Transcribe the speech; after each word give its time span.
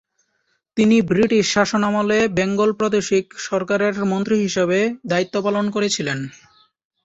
তিনি 0.77 0.97
ব্রিটিশ 1.09 1.45
শাসনামলে 1.53 2.17
বেঙ্গল 2.37 2.69
প্রাদেশিক 2.73 3.25
সরকারের 3.47 3.95
মন্ত্রী 4.11 4.35
হিসেবে 4.45 4.79
দায়িত্ব 5.05 5.35
পালন 5.45 5.65
করেছিলেন। 5.75 6.19